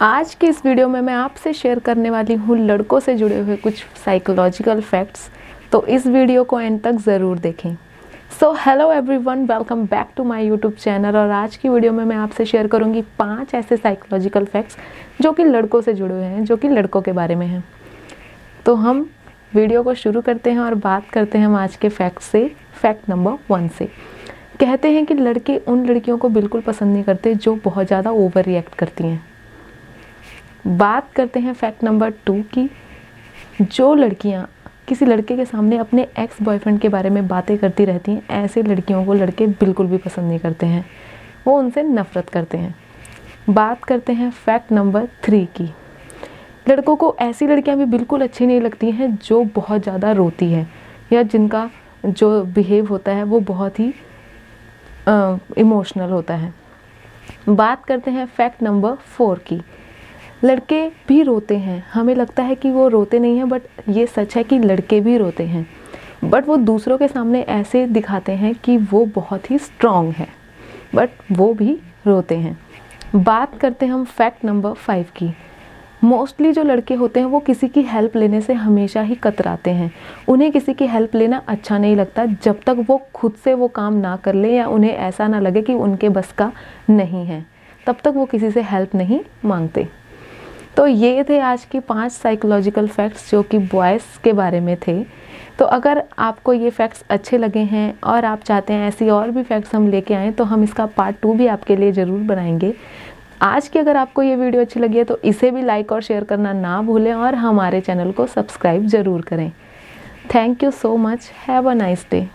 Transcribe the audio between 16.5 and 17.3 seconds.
कि लड़कों के